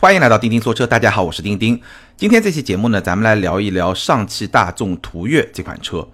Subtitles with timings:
[0.00, 1.82] 欢迎来到钉钉说车，大家好，我是钉钉。
[2.16, 6.06] 今天这期节目呢，咱们来聊一聊上汽大众途岳这款车。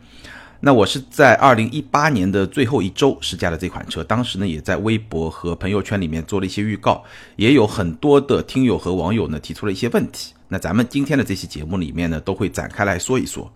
[0.60, 7.04] 那我是在二零一八年的最后一周试驾了这款车，当时呢也在微博和朋友圈里面做了一些预告，
[7.36, 10.32] 也有很多的听友和网友呢提出了一些问题。
[10.48, 13.52] 那咱们今天的这期节目里面呢，都会展开来说一说。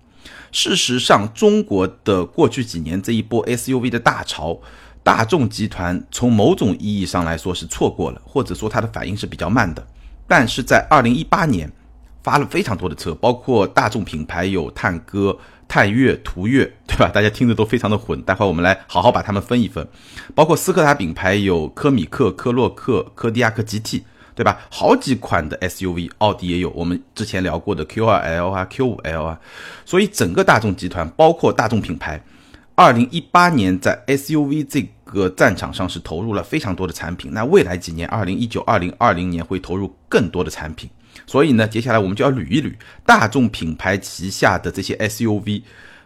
[0.52, 4.60] 事实上，中国的过去几年这一波 SUV 的大潮，
[5.02, 9.82] 大众集团从某种意义上来说是错过了，或者说它的反应是比较慢的。
[10.28, 11.72] 但是在二零一八年，
[12.22, 17.08] 发了非常多的车，包括大众品牌有探歌、探岳、途岳，对吧？
[17.08, 18.20] 大家听着都非常的混。
[18.22, 19.88] 待会儿我们来好好把它们分一分。
[20.34, 24.02] 包括斯柯达品牌有科米克、科洛克、科迪亚克 GT，
[24.34, 24.60] 对吧？
[24.70, 26.68] 好几款的 SUV，奥迪也有。
[26.70, 29.40] 我们之前聊过的 Q2L 啊、Q5L 啊，
[29.86, 32.22] 所以整个大众集团，包括大众品牌，
[32.74, 34.86] 二零一八年在 SUV 这。
[35.08, 40.88] 个战场上是投入了非常多的产品，那未来几年，二零一九、二零二零年会投入更多的产品，
[41.26, 42.74] 所以呢，接下来我们就要捋一捋
[43.06, 45.62] 大众品牌旗下的这些 SUV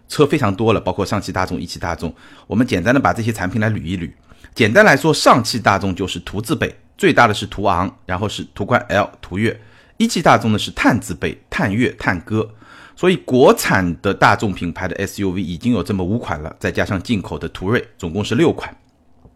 [0.09, 2.14] 车非常多了，包括上汽大众、一汽大众，
[2.47, 4.11] 我们简单的把这些产品来捋一捋。
[4.55, 9.53] 简单来说，上汽大众就是途字辈，最大的是途昂，然后是途观 L、途岳；
[9.97, 12.48] 一汽大众呢是探字辈，探岳、探歌。
[12.94, 18.77] 所以国产的大众品牌的 SUV 已经有这么五款了，再加上进口的途锐，总共是六款。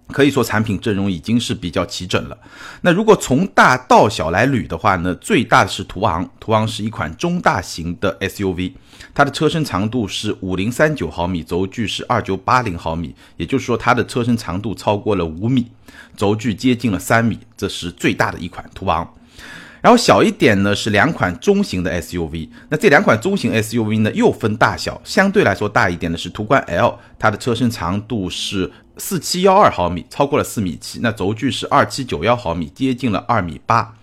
[0.09, 2.39] 可以说产品阵容已经是比较齐整了。
[2.83, 8.73] 那如果从大到小来捋的话呢，最大的是途昂，途昂是一款中大型的 SUV，
[9.15, 15.67] 它的车身长度是五零三九毫米，轴距是二九八零毫米，也就是说它的车身长度超过了五米，
[16.17, 19.13] 轴距接近了三米，这是最大的一款途昂。
[19.87, 33.95] 然后小一点呢是两款中型的 SUV，那这两款中型 SUV 呢又分大小，相对来说大一点的是途观 L，它的车身长度是四七幺二毫米，超过了四米七，那轴距是二七九幺毫米，接近了二米八。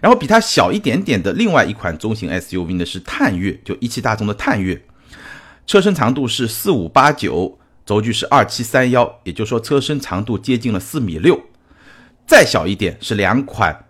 [0.00, 4.82] 然后比它小一点点的另外一款中型 SUV 呢是探岳，就一汽大众的探岳，
[5.68, 11.40] 车身长度是四五八九，轴距是二七三幺，也就是说车身长度接近了四米六。
[12.26, 13.84] 再小一点是两款。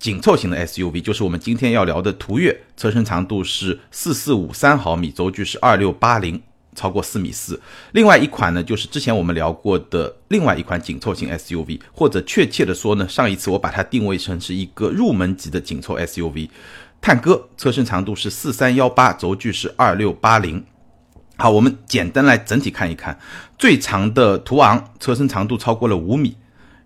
[0.00, 6.40] 紧凑型的 SUV 就是我们今天要聊的途岳，车身长度是四四五三毫米，轴距是二六八零，
[6.74, 7.60] 超过四米四。
[7.92, 16.48] 另外一款呢，就是之前我们聊过的另外一款紧凑型 SUV，或者确切的说呢，上一次我把它定位成是一个入门级的紧凑 SUV，
[17.02, 20.64] 探歌，车身长度是四三幺八，轴距是二六八零。
[21.36, 23.18] 好，我们简单来整体看一看，
[23.58, 26.38] 最长的途昂车身长度超过了五米。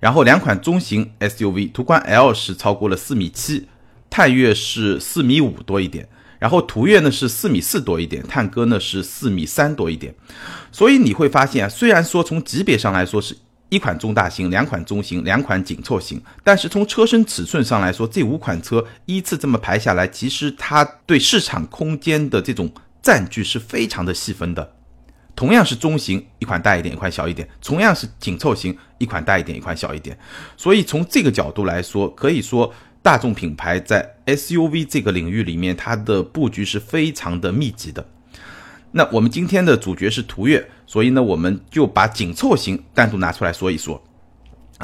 [0.04, 3.66] 然后两款中型 SUV，途观 L 是超过了四米七，
[4.10, 6.06] 探岳是四米五多一点，
[6.38, 10.14] 然后途岳呢是四米四多一点，探歌呢是四米三多一点。
[10.70, 13.34] 所以你会发现，虽然说从级别上来说是
[13.70, 24.74] 一款中大型，两款中型，两款紧凑型，但是从车身尺寸上来说，这五款车依次这么排下来，其实它对市场空间的这种占据是非常的细分的。
[25.36, 30.16] 同样是中型，一款大一点，一款小一点；同样是紧凑型，一款大一点，一款小一点。
[30.56, 32.72] 所以从这个角度来说，可以说
[33.02, 38.06] 大众品牌在 SUV 这个领域里面，它的布局是非常的密集的。
[38.92, 44.00] 那我们今天的主角是途岳，所以呢，我们就把紧凑型单独拿出来说一说。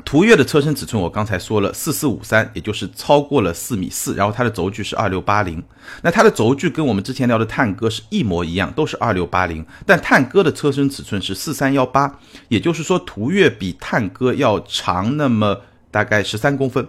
[0.05, 5.63] 途岳的车身尺寸我刚才说了四四五三，也就是超过了四米四，然后它的轴距是二六八零。
[6.03, 9.67] 那它的轴距跟我们之前聊的探歌是一模一样，都是二六八零。
[9.85, 16.87] 但探歌的车身尺寸是四三幺八，也就是说途岳比探歌要长那么大概十三公分。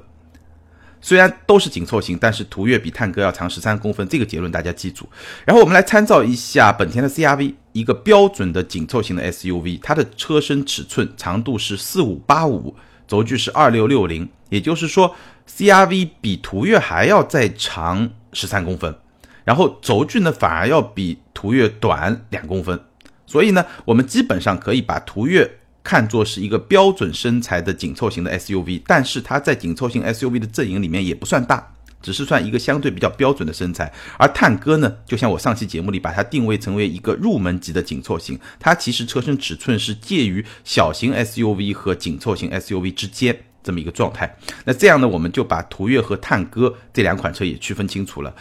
[1.01, 5.09] 虽然都是紧凑型，但是途岳比探歌要长十三公分，这个结论大家记住。
[5.43, 12.75] 然后我们来参照一下本田的 CRV，一个标准的紧凑型的 SUV，它的车身尺寸长度是四五八五。
[13.11, 15.13] 轴距是二六六零，也就是说
[15.45, 18.95] ，CRV 比途岳还要再长十三公分，
[19.43, 22.79] 然后轴距呢反而要比途岳短两公分，
[23.25, 31.73] 所以呢，我们基本上可以把途岳看作是一个标准身材的紧凑型的 SUV，但是它在紧凑型 SUV 的阵营里面也不算大。
[32.01, 44.35] 只是算一个相对比较标准的身材，而探歌呢，就像我上期节目里把它定位成为一个入门级的紧凑型，它其实车身尺寸是介于小型 SUV 和紧凑型 SUV 之间这么一个状态。
[44.65, 48.33] 那这样呢，我们就把途岳和探歌这两款车也区分清楚了。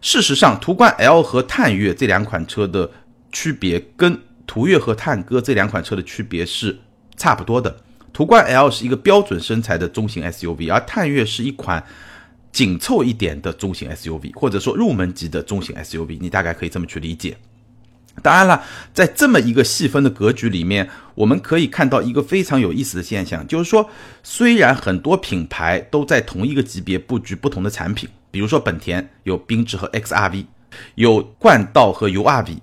[0.00, 2.88] 事实上，途观 L 和探岳这两款车的
[3.32, 6.78] 区别，跟途岳和探歌这两款车的区别是
[7.16, 7.76] 差不多的。
[8.12, 11.84] 途观 L 是一个标准身材的中型 SUV，而探岳是一款。
[12.52, 17.36] 紧凑一点的中型 SUV，或者说入门级的中型 SUV，你大概可以这么去理解。
[18.20, 23.88] 当然了，在这么一个细分的格局里面，我们可以看到一个非常有意思的现象，就是说，
[24.24, 30.46] 虽然很多品牌都在同一个级别布局不同的产品，比如说本田有缤智和 XRV，
[30.96, 32.56] 有冠道和 URV，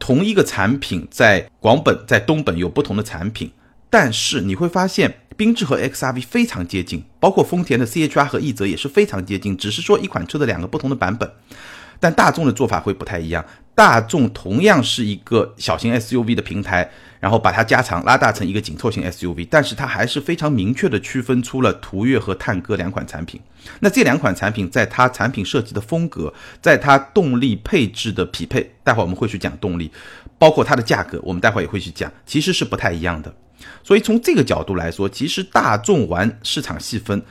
[0.00, 3.52] 同一个产品在广本在东本有不同的产品，
[3.88, 11.30] 但是你会发现缤智和 XRV 非常接近，包括丰田的 CHR 和奕泽也是非常接近，只是说一款车的两个不同的版本。
[12.00, 13.44] 但大众的做法会不太一样。
[13.74, 16.88] 大众同样是一个小型 SUV 的平台，
[17.20, 23.40] 然后把它加长拉大成一个紧凑型 SUV，但是它还是非常明确的区分出了途岳和探歌两款产品。
[23.80, 29.90] 那这两款产品在它产品设计的风格，在它动力配置的匹配，待会我们会去讲动力，
[30.38, 33.32] 包括它的价格，我们待会也会去讲，其实是不太一样的。
[33.82, 37.22] 所以从这个角度来说，其实大众玩市场细分，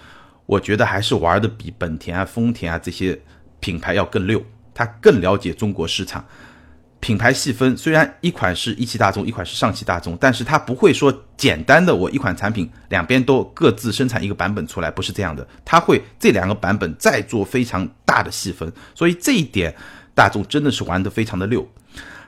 [0.46, 3.20] 我觉得还是玩的比本田啊、丰田啊这些
[3.60, 4.44] 品牌要更溜。
[4.74, 6.24] 他更了解中国市场，
[7.00, 19.76] 品牌细分虽然一款是一汽大众，一款是上汽大众，但是它不会说简单的我一款产品两边都各自生产一个版本出来，不是这样的，它会这两个版本再做非常大的细分，所以这一点
[20.14, 21.68] 大众真的是玩得非常的溜。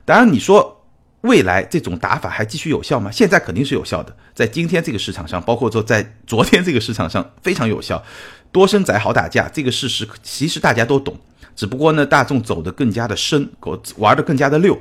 [0.04, 0.79] 当然你说
[1.22, 3.12] 未来这种打法还继续有效吗？
[3.12, 8.02] 现在肯定是有效的，在今天这个市场上，包括说在昨天这个市场上非常有效，
[8.52, 11.18] 多生仔好打架这个事实其实大家都懂。
[11.56, 13.50] 只不过呢，大众走得更加的深，
[13.98, 14.80] 玩得更加的溜。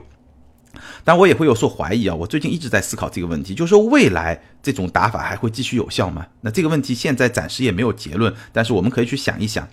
[1.03, 2.15] 但我也会有所怀疑啊。
[2.15, 6.25] 我最近一直在思考这个问题，就是说未来这种打法还会继续有效吗？
[6.43, 9.67] 那这个问题现在暂时也没有结论，但是我们可以去想一想，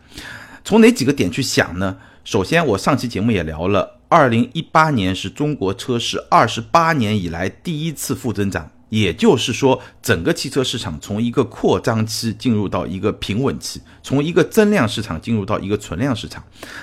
[0.64, 1.98] 从哪几个点去想呢？
[2.24, 8.72] 首先，我上期节目也聊了，二零一八年是中国车市二十八年以来第一次负增长。
[8.90, 16.42] 也就是说，整个汽车市场从一个扩张期进入到一个平稳期，从一个增量市场进入到一个存量市场。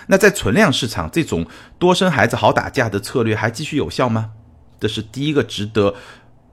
[0.09, 1.47] 那在存量市场，这种
[1.79, 4.33] 多生孩子好打架的策略还继续有效吗？
[4.81, 5.95] 这是第一个值得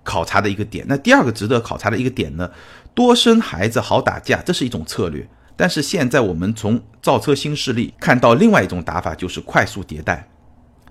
[0.03, 0.85] 考察的一个点。
[0.87, 2.49] 那第二个值得考察的一个点呢？
[2.93, 5.27] 多生孩子好打架，这是一种策略。
[5.57, 10.29] 但是现在我们从造车新势力看到另外一种打法，就是快速迭代。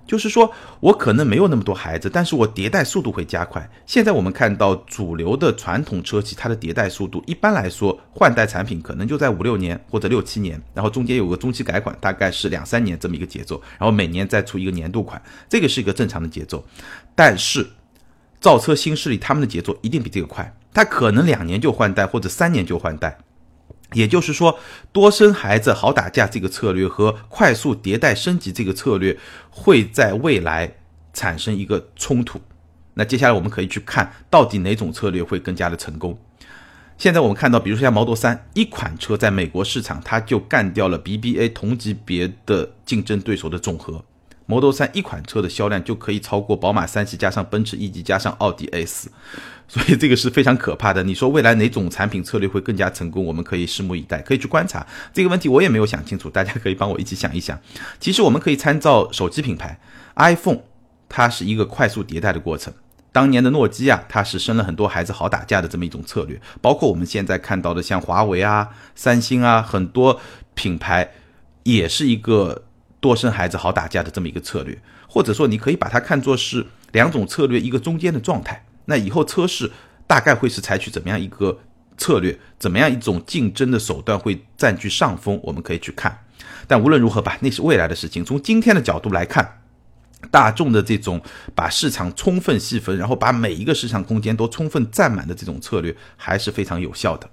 [0.09, 0.51] 就是说，
[0.81, 3.71] 我可能没有那么多孩子，但是我迭代速度会加快。
[3.87, 16.65] 现在我们看到主流的传统车企，它的迭代速度一般来说换代产品可能就在五六年或者六七年，然后中间有个中期改款，大概是两三年这么一个节奏，然后每年再出一个年度款，这个是一个正常的节奏。
[17.15, 17.69] 但是
[18.41, 23.19] 造车新势力他们的节奏一定比这个快，它可能两年就换代或者三年就换代。
[23.95, 24.59] 也就是说，
[24.93, 29.19] 多生孩子好打架这个策略和快速迭代升级这个策略
[29.51, 30.75] 会在未来
[31.13, 32.41] 产生一个冲突。
[32.95, 36.19] 那接下来我们可以去看到底哪种策略会更加的成功。
[36.99, 44.05] 现在我们看到，比如说像 Model 3一款车在美国市场，它就干掉了 BBA 同级别的竞争对手的总和。
[44.51, 49.11] Model 3一款车的销量就可以超过宝马三系加上奔驰 E 级加上奥迪 S。
[49.69, 51.03] 所以这个是非常可怕的。
[51.03, 53.23] 你说未来哪种产品策略会更加成功？
[53.23, 55.47] 我们可以拭目以待，可以去观察这个问题。
[55.51, 57.61] 我也没有想清楚，大家可以帮我一起想一想。
[58.01, 59.79] 其实我们可以参照手机品牌
[60.17, 60.61] iPhone，
[61.11, 62.73] 它是一个快速迭代的过程。
[63.13, 66.41] 当年的诺基亚，它是生了很多孩子好打架的这么一种策略。
[66.63, 70.19] 包括我们现在看到的像华为啊、三星啊，很多
[70.55, 71.13] 品牌
[71.65, 72.65] 也是一个
[73.01, 74.79] 多生孩子好打架的这么一个策略。
[75.09, 78.63] 或者说，你可以把它看作是两种策略一个中间的状态。
[78.85, 79.71] 那以后车市
[80.07, 81.59] 大概会是采取怎么样一个
[81.97, 85.41] 策略，怎么样一种竞争的手段会占据上风？
[85.43, 86.25] 我们可以去看。
[86.67, 88.23] 但无论如何吧，那是未来的事情。
[88.23, 89.61] 从今天的角度来看，
[90.31, 91.23] 大众的这种
[91.55, 97.31] 把市场充分细分，然后把每一个市场空间都充分占满的这种策略，还是非常有效的。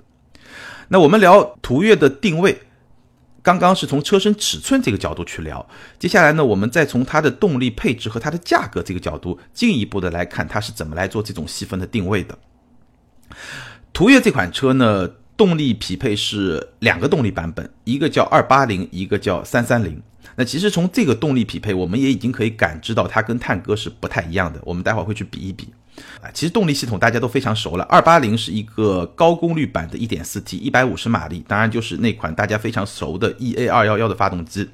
[0.87, 2.61] 那我们聊途岳的定位。
[3.45, 5.63] 刚刚是从车身尺寸这个角度去聊，
[5.99, 12.35] 接下来呢，我们再从它的动力配置和它的价格这个角度进一步的来看，它是怎么来做这种细分的定位的。
[13.93, 20.01] 途岳这款车呢，动力匹配是两个动力版本，一个叫二八零，一个叫三三零。
[20.35, 24.59] 那其实从这个动力匹配，我们也已经可以感知到它跟探歌是不太一样的。
[24.63, 25.69] 我们待会儿会去比一比。
[26.21, 27.83] 啊，其实动力系统大家都非常熟了。
[27.85, 34.69] 二八零是一个高功率版的 1.4T，一百五十马力，当然就是那款大家非常熟的 EA 二幺幺的发动机。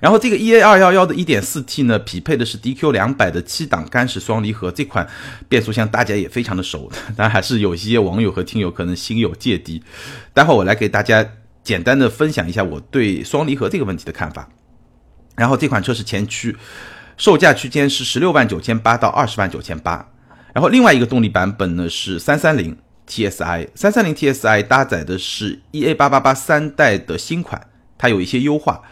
[0.00, 5.08] 然后这个 EA 二幺幺的 1.4T 呢，匹配的是 DQ 两百的七档干式双离合，这款
[5.48, 9.82] 变速箱大家也非常的熟，当然还是有一些网友和听友可能心有芥蒂。
[10.34, 11.26] 待会儿我来给大家
[11.62, 14.48] 简单的分享一下我对双离合这个问题的看法。
[15.36, 16.56] 然后这款车是前驱。
[17.18, 20.08] 售价区间是十六万九千八到二十万九千八，
[20.54, 22.76] 然后另外一个动力版本呢是三三零
[23.06, 28.82] TSI，三三零 TSI 搭载的是 EA 八八八三代的新款，它有一些优化，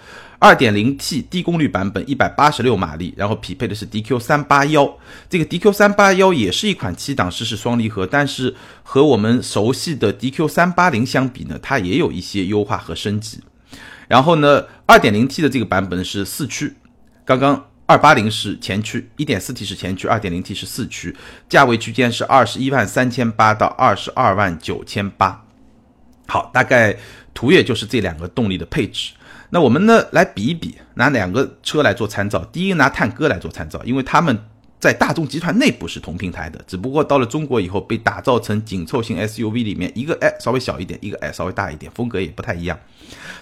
[0.40, 4.94] 2.0T 低功率版本186马力，然后匹配的是 DQ381。
[5.28, 13.40] 这个 DQ381 也是一款七档湿式双离合，但是和我们熟悉的 DQ380 相比呢，它也有一些优化和升级。
[14.08, 16.74] 然后呢，2.0T 的这个版本是四驱，
[17.24, 21.14] 刚刚280是前驱，1.4T 是前驱，2.0T 是四驱，
[21.50, 25.44] 价位区间是二十一万三千八到二十二万九千八。
[26.26, 26.96] 好，大概
[27.34, 29.12] 途岳就是这两个动力的配置。
[29.50, 32.44] 那我们呢来比一比，拿两个车来做参照。
[32.46, 34.38] 第一个拿探歌来做参照，因为他们。
[34.80, 42.78] 在大众集团内部是同平台的，只不过到了中国以后被打造成紧凑型 SUV 里面，一个哎稍微小一点，一个哎稍微大一点，风格也不太一样。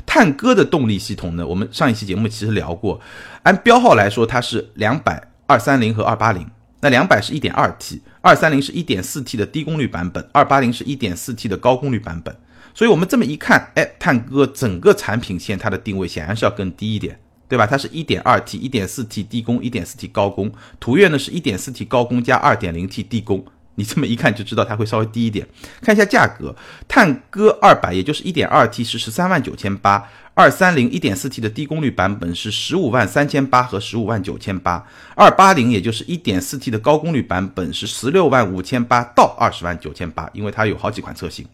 [0.05, 3.01] 探歌的动力系统呢，我们上一期节目其实聊过，
[3.45, 6.45] 按标号来说它是两百、二三零和二八零。
[6.81, 12.37] 那两百是一点二 T，二三零是一点四 T 的低功率版本，二八零是一点四 T 的高功率版本。
[12.79, 17.19] 所以我们这么一看，哎，探歌整个产品线它的定位显然是要更低一点。
[17.49, 17.67] 对吧？
[17.67, 20.53] 它是一点二 T、一点四 T 低功、一点四 T 高功。
[20.79, 23.45] 途岳呢是一点四 T 高功加二点零 T 低功。
[23.75, 25.45] 你这么一看就知道它会稍微低一点。
[25.81, 26.55] 看一下价格，
[26.87, 41.45] 探歌二百也就是一点二 T 是十三万九千八，二三零一点四 T 的低功率版本是十五万三千八和十五万九千八，二八零也就是一点四 T 的高功率版本是十六万五千八到二十万九千八，因为它有好几款车型。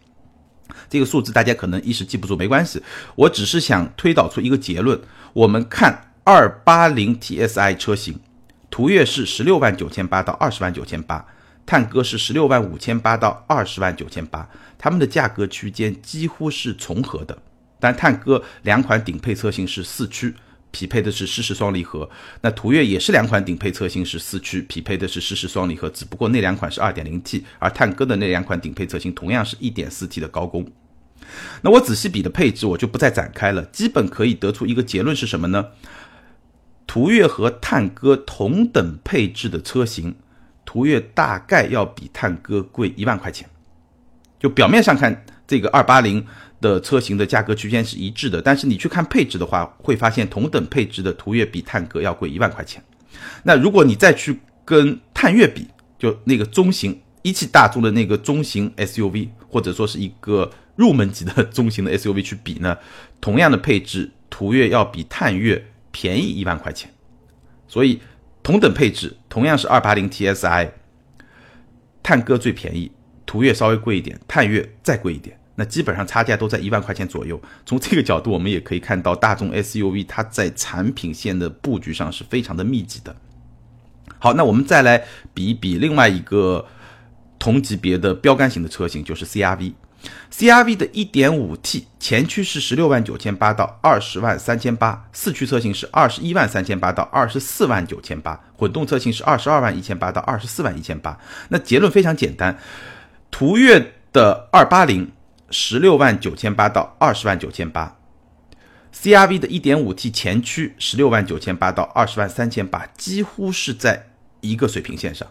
[0.89, 2.81] 这个数字大家可能一时记不住，没关系，
[3.15, 4.99] 我只是想推导出一个结论。
[5.33, 8.19] 我们看二八零 TSI 车型，
[8.69, 11.25] 途岳是十六万九千八到二十万九千八，
[11.65, 17.37] 探戈是十六万五千八到二十万九千八，它们的价格区间几乎是重合的。
[17.79, 20.33] 但探戈两款顶配车型是四驱。
[20.75, 22.09] 匹配的是湿式双离合，
[22.41, 30.69] 那途岳也是两款顶配车型是四驱，匹配的是湿式双离合，只不过那两款是二点零 T，而探歌的那两款顶配车型同样是一点四 T 的高功。
[31.61, 35.67] 那我仔细比的配置我就不再展开了，基本可以得出一个结论是什么呢？
[36.85, 40.13] 途岳和探歌同等配置的车型，
[40.65, 43.49] 途岳大概要比探歌贵一万块钱。
[44.37, 46.27] 就表面上看，这个二八零。
[46.61, 52.83] 的车型的价格区间是一致的，但是你去看配置的话，会发现同等配置的途岳比探歌要贵一万块钱。
[53.43, 62.77] 那如果你再去跟探岳比，就那个中型一汽大众的那个中型 SUV，或者说是一个入门级的中型的 SUV 去比呢，
[63.21, 66.91] 同样的配置，途岳要比探岳便宜一万块钱。
[67.67, 67.99] 所以
[68.43, 70.69] 同等配置，同样是二八零 TSI，
[72.03, 72.91] 探歌最便宜，
[73.25, 75.39] 途岳稍微贵一点，探岳再贵一点。
[75.55, 77.41] 那基本上差价都在一万块钱左右。
[77.65, 83.15] 从这个角度，我们也可以看到大众 SUV 它在产品线的布局上是非常的密集的。
[84.19, 86.65] 好，那我们再来比一比另外一个
[87.39, 89.73] 同级别的标杆型的车型，就是 CRV。
[90.31, 101.17] CRV 的 1.5T 前驱是十六万九千八到二十万三千八，四驱车型是二十一万三千八到二十四万九千八，混动车型是二十二万一千八到二十四万一千八。
[101.49, 102.55] 那结论非常简单，
[103.31, 105.07] 途岳的280。
[105.57, 107.97] 十六万九千八到二十万九千八
[108.93, 114.07] ，CRV 的一点五 T 前驱十六万九千八到二十万三千八，几乎是在
[114.41, 115.25] 一个水平线上。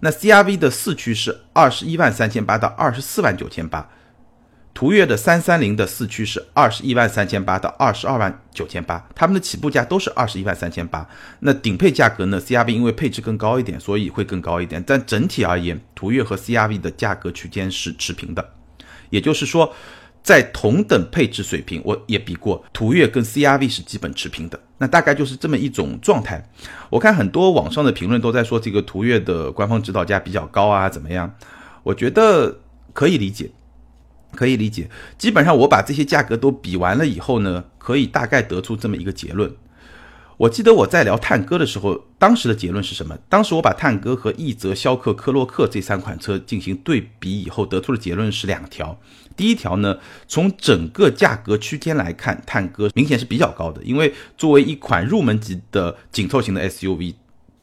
[0.00, 3.88] 那 CRV 的四驱是二十一万三千八到二十四万九千八，
[4.74, 11.08] 途岳的三三零的四驱是二十一万三千八到二十二万九千八，他们的起步价都是二十一万三千八。
[11.38, 14.82] 那顶配价格呢？CRV 因为配置更高一点，所以会更高一点。
[14.84, 18.54] 但整体而言，途岳和 CRV 的价格区间是持平的。
[19.10, 19.72] 也就是说，
[20.22, 24.60] 在同等配置水平，我也比过途岳跟 CRV 是基本持平的。
[24.78, 26.48] 那大概就是这么一种状态。
[26.88, 31.34] 我看很多网上的评论都在说这个途岳的官方指导价比较高啊，怎么样？
[31.82, 32.60] 我觉得
[32.92, 33.50] 可以理解，
[34.34, 34.88] 可以理解。
[35.16, 39.52] 基本上我把这些价格都比完了以后呢，可以大概得出这么一个结论。
[40.38, 43.18] 我记得我在聊探戈的时候，当时的结论是什么？
[43.28, 48.96] 当时我把探戈和奕泽、逍客、科洛克这三款车进行对比以后，得出的结论是两条。
[49.36, 57.14] 第一条呢，从整个价格区间来看，探戈明显是比较高的，因为作为一款入门级的紧凑型的 SUV。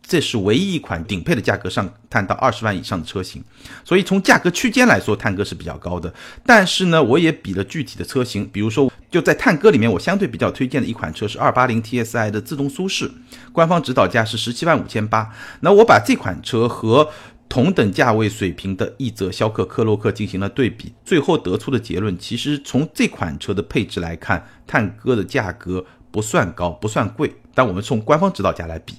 [0.08, 3.44] 这是唯一一款顶配的价格上探到二十万以上的车型，
[3.84, 6.14] 所以从价格区间来说，探歌是比较高的。
[6.46, 13.10] 但是呢，我也比了具体的车型，比如说就在探歌里面，我相对比较推荐的一款车是二八零 TSI 的自动舒适，
[13.52, 15.34] 官方指导价是十七万五千八。
[15.62, 17.10] 那我把这款车和
[17.50, 27.34] 同等价位水平的奕泽、逍客、科洛克进行了对比，最后得出的结论，其实从这款车的配置来看，探歌的价格不算高，不算贵。
[27.56, 28.96] 但我们从官方指导价来比。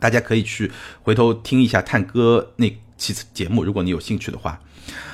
[0.00, 0.70] 大家可以去
[1.02, 4.60] 回头听一下探歌那期节目，如果你有兴趣的话。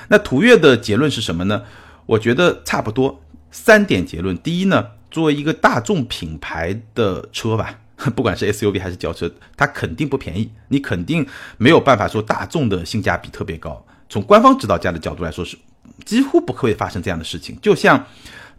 [0.09, 1.63] 那途岳的结论是什么呢？
[2.07, 3.23] 我觉得差不多
[3.53, 4.37] 三点结论。
[4.39, 7.79] 第一呢，作为一个大众品牌的车吧，
[8.17, 11.25] 不管是 SUV 还是轿车，它肯定不便宜，你肯定
[11.57, 13.87] 没有办法说大众的性价比特别高。
[14.09, 15.57] 从官方指导价的角度来说，是
[16.05, 17.57] 几乎不会发生这样的事情。
[17.63, 18.05] 就像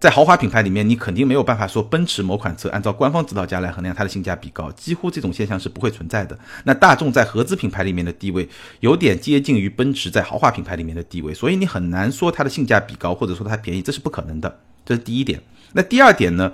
[0.01, 6.36] 在豪华品牌里面，你肯定没有办法说奔驰某款车按照官方指导价来衡量它的性价比高，几乎这种现象是不会存在的。
[6.63, 14.62] 那大众在合资品牌里面的地位，有点接近于奔驰在豪华品牌里面的地位，所以你很难说它的性价比高，或者说它便宜，这是不可能的。
[14.84, 15.39] 这是第一点。
[15.74, 16.51] 那第二点呢，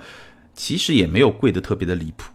[0.52, 2.30] 其实也没有贵的特别的离谱。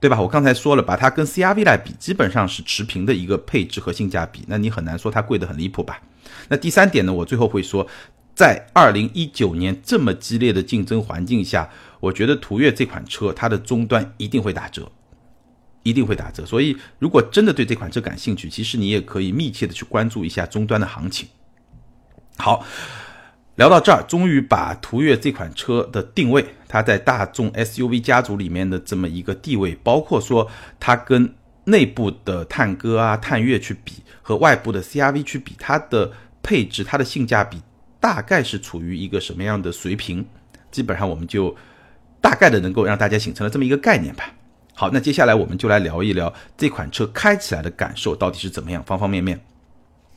[0.00, 0.20] 对吧？
[0.20, 4.42] 我刚才说了，把它跟 CRV 来比，基本上是持平的一个配置和性价比。
[4.48, 6.00] 那你很难说它贵得很离谱吧？
[6.48, 7.12] 那第三点呢？
[7.12, 7.86] 我最后会说，
[8.40, 11.68] 在二零一九年这么激烈的竞争环境下，
[12.00, 14.90] 我觉得途岳这款车它的终端一定会打折，
[15.82, 16.46] 一定会打折。
[16.46, 21.28] 所以，如果真的对这款车感兴趣，其实你也可以密切的去关注一下终端的行情。
[22.38, 22.64] 好。
[23.56, 36.10] 聊到这儿，终于把途岳这款车的定位，它在大众 SUV 家族里面的这么一个地位，包括说它跟内部的探歌啊、探岳去比，和外部的 CRV 去比，它的
[36.42, 37.60] 配置、它的性价比
[38.00, 40.24] 大概是处于一个什么样的水平？
[40.70, 41.54] 基本上我们就
[42.20, 44.32] 大概的能够让大家形成了这么一个概念吧。
[44.74, 49.38] 好，那接下来我们就来聊一聊这款车开起来的感受到底是怎么样，方方面面。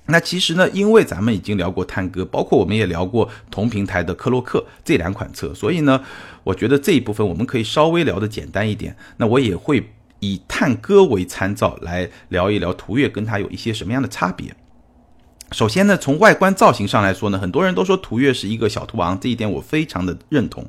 [0.06, 6.04] 那其实呢，因为咱们已经聊过探歌，包括我们也聊过同平台的科洛克这两款车，所以呢，
[6.44, 8.96] 我觉得这一部分我们可以稍微聊的简单一点。
[9.18, 14.54] 那我也会以探歌为参照来聊一聊途岳跟它有一些什么样的差别。
[15.54, 20.68] 首先呢，从外观造型上来说呢，很多人都说途岳是一个小途昂，这一点我非常的认同。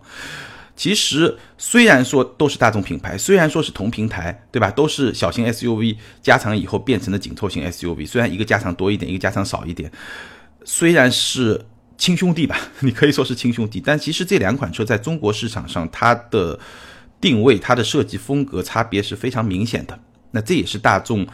[0.77, 4.71] 其实虽然说都是大众品牌，虽然说是同平台，对吧？
[4.71, 9.91] 都是小型 SUV 加长以后变成了紧凑型 SUV，虽然一个加长多一点，一个加长少一点，
[10.65, 11.65] 虽然是
[11.97, 16.59] 亲兄弟吧， 你可以说是亲兄弟，但其实这两款车在中国市场上，它的
[17.21, 19.97] 定位、它的设计风格差别是非常明显的。
[20.33, 21.25] 那这也是大众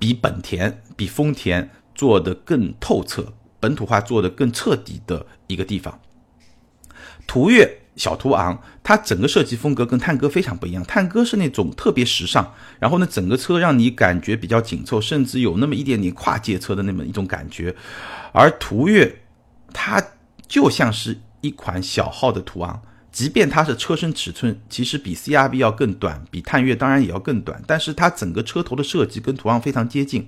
[0.00, 6.00] 比本田、比丰田做的更透彻、本土化做的更彻底的一个地方。
[7.26, 7.80] 途岳。
[7.96, 10.82] 小途昂，它整个设计风格跟探歌非常不一样。
[10.82, 17.72] 探歌是那种特别时尚，然后呢，整个车让你感觉比较紧凑，甚至有那么一点点跨界车的那么一种感觉。
[18.32, 19.22] 而途岳，
[19.72, 20.02] 它
[20.48, 22.82] 就像是一款小号的途昂，
[23.14, 30.26] 即便它是车身尺寸其实比 CRV 要更短，比探岳当然也要更短，但是它整个车头的设计跟途昂非常接近，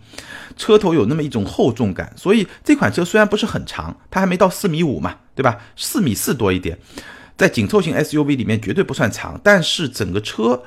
[0.57, 2.12] 车头有那么一种厚重感。
[2.16, 5.59] 所以这款车虽然不是很长，它还没到四米五嘛，对吧？
[5.75, 6.79] 四米四多一点。
[7.37, 10.62] 在紧凑型 SUV 里面绝对不算长，但是整个车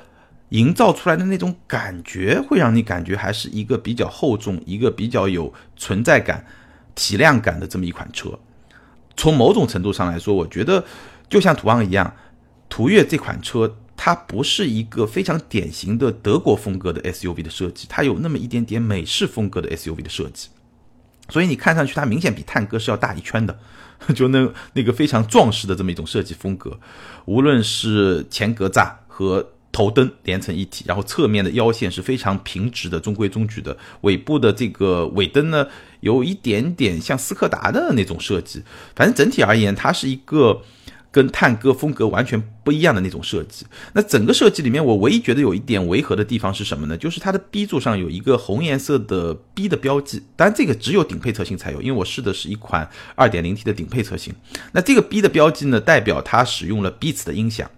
[0.50, 6.44] 营造出来的那种感觉，会让你感觉还是一个比较厚重、一个比较有存在感、
[6.94, 8.38] 体量感的这么一款车。
[9.16, 10.84] 从某种程度上来说，我觉得
[11.30, 12.14] 就像途昂一样，
[12.68, 20.48] 途岳这款车它不是一个非常典型的德国风格的 SUV 的设计，它有那么一点点美式风格的 SUV 的设计，
[21.28, 23.58] 所以你看上去它明显比探戈是要大一圈的。
[24.14, 26.80] 就那那个非常壮实的这么一种设计风格，
[27.26, 35.66] 无论是前格栅和头灯连成一体，然后侧面的腰线是非常平直的、中规中矩的，尾部的这个尾灯呢，
[36.00, 38.62] 有一点点像斯柯达的那种设计。
[38.96, 40.62] 反正整体而言，它是一个。
[41.12, 46.96] 跟探歌风格完全不一样的那种设计，那整个设计里面，我唯一觉得有一点违和的地方是什么呢？
[46.96, 54.32] 就是它的 B 柱上有一个红颜色的 B 的标记，当然这个只有顶配车型才有，因为我试的是一款 2.0T 的顶配车型。
[54.72, 57.68] 那这个 B 的标记呢，代表它使用了 Beats 的音响。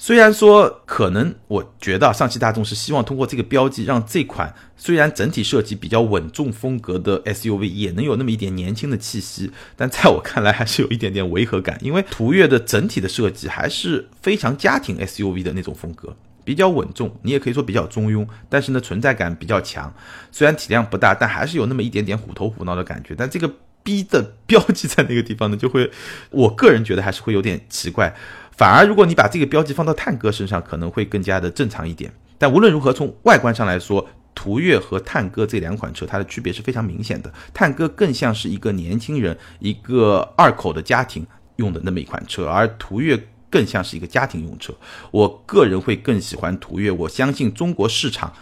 [0.00, 11.76] 虽然说可能，我觉得上汽大众是希望通过这个标记，让这款虽然整体设计比较稳重风格的 SUV 也能有那么一点年轻的气息，但在我看来还是有一点点违和感。
[11.82, 19.92] 因为途岳的整体的设计还是非常家庭 SUV 的那种风格，比较稳重，你也可以说比较中庸，但是呢存在感比较强。
[20.30, 23.16] 虽然体量不大，但还是有那么一点点虎头虎脑的感觉。
[23.18, 25.90] 但这个 B 的标记在那个地方呢，就会
[26.30, 28.14] 我个人觉得还是会有点奇怪。
[28.58, 32.12] 反而，如果你把这个标记放到探歌身上，可能会更加的正常一点。
[32.36, 37.32] 但无论如何，从外观上来说，途岳和探歌这两款车，它的区别是非常明显的。
[37.54, 43.16] 探歌更像是一个年轻人、一个二口的家庭用的那么一款车，而途岳
[43.48, 44.74] 更像是一个家庭用车。
[45.12, 48.32] 我个人会更喜欢途岳，我相信中国市场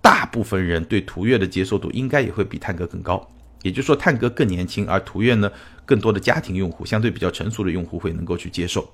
[0.00, 3.28] 大部分人对途岳的接受度应该也会比探歌更高。
[3.60, 5.52] 也就是说，探歌更年轻，而途岳呢，
[5.84, 8.88] 更多的家庭用户，相对比较成熟的用户会能够去接受。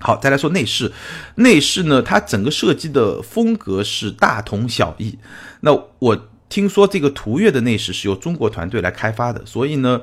[0.00, 0.92] 好，再来说内饰。
[1.34, 5.18] 内饰呢，它整个设计的风格是大同小异。
[5.60, 10.00] 那我听说这个途岳的内饰是由中国团队来开发的，所以呢，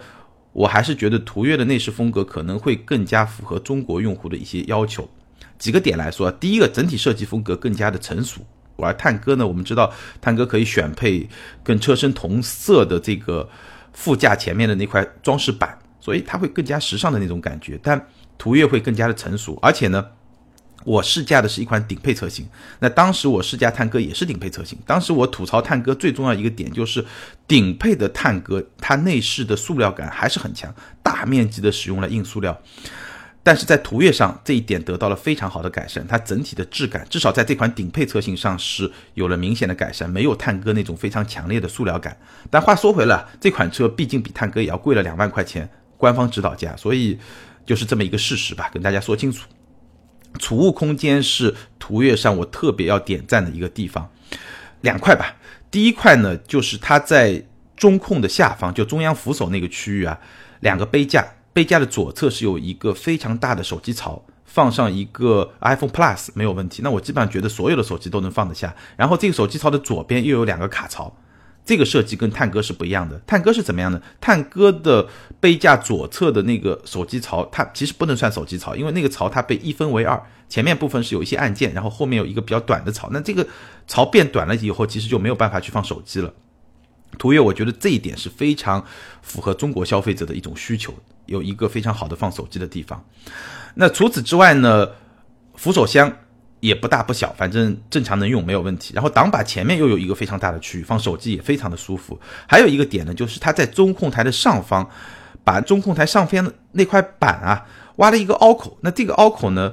[0.51, 5.09] 我还是觉得途岳的内饰风格可能会更加符合中国用户的一些要求。
[5.57, 11.27] 几个点来说，第一个整体设计风格更加的成熟，而探戈呢，我们知道探戈可以选配
[11.63, 13.49] 跟车身同色的这个
[13.93, 17.79] 副驾前面的那块装饰板，所以它会更加时尚的那种感觉。
[17.81, 18.05] 但
[18.37, 20.05] 途岳会更加的成熟，而且呢。
[20.83, 24.77] 我试驾的是一款顶配车型，那当时我试驾探戈也是顶配车型。
[24.85, 27.03] 当时我吐槽探戈最重要一个点就是，
[27.47, 30.71] 顶配的探戈它内饰的塑料感还是很强，
[31.01, 32.55] 大面积的使用了硬塑料。
[33.41, 42.15] 但是在途岳上这一点得到了非常好的改善，它整体的质感至少在这款顶配车型上是有了明显的改善，没有探戈那种非常强烈的塑料感。
[42.51, 45.67] 但话说回来，这款车毕竟比探戈也要贵了两万块钱，
[45.97, 47.17] 官方指导价，所以
[47.65, 49.47] 就是这么一个事实吧，跟大家说清楚。
[50.37, 54.11] 储物空间是途岳上我特别要点赞的一个地方，
[54.81, 55.35] 两块吧。
[55.71, 57.43] 第一块呢，就是它在
[57.75, 60.19] 中控的下方，就中央扶手那个区域啊，
[60.59, 66.81] 两个杯架，杯架的左侧是有一个非常大的手机槽，放上一个 iPhone Plus 没有问题。
[66.83, 68.75] 那我基本上觉得所有的手机都能放得下。
[68.97, 71.15] 然后这个手机槽的左边又有两个卡槽。
[71.65, 73.19] 这个设计跟探戈是不一样的。
[73.25, 73.99] 探戈是怎么样的？
[74.21, 75.07] 探戈的
[75.39, 83.09] 杯架左侧的那个手机槽，它其实不能算手机槽，因为那个槽它被一分为二，前面部分是有一些按键，然后后面有一个比较短的槽。
[83.11, 83.45] 那这个
[83.87, 86.31] 槽变短了以后，其实就没有办法去放手机了。
[87.17, 88.85] 途岳我觉得这一点是非常
[89.23, 90.93] 符合中国消费者的一种需求，
[91.25, 93.03] 有一个非常好的放手机的地方。
[93.73, 94.89] 那除此之外呢，
[95.55, 96.15] 扶手箱。
[96.65, 98.93] 也不大不小，反正正常能用没有问题。
[98.95, 102.19] 然后挡把前面又有一个非常大的区域，放手机也非常的舒服。
[102.47, 104.89] 还有一个点呢，就是它在中控台的上方，
[105.43, 107.65] 把中控台上边的那块板啊
[107.97, 108.77] 挖了一个凹口。
[108.81, 109.71] 那这个凹口呢，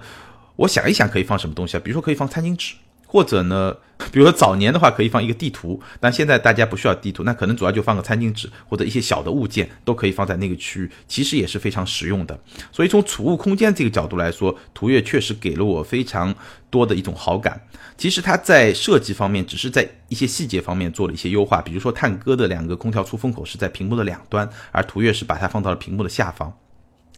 [0.56, 1.80] 我想一想可以放什么东西啊？
[1.82, 2.74] 比如说可以放餐巾纸。
[3.12, 3.76] 或者呢，
[4.10, 12.40] 比如说早年的话可以放一个地图，但现在大家不需要地图，那可能主要就放个餐巾纸或者一些小的物件都可以放在那个区域，其实也是非常实用的。
[12.72, 16.34] 所以从储物空间这个角度来说，途岳确实给了我非常
[16.70, 17.60] 多的一种好感。
[17.98, 26.52] 其实它在设计方面只是在一些细节方面做了一些优化，比如说探戈的两个空调出风口是在屏幕的两端，而途岳是把它放到了屏幕的下方。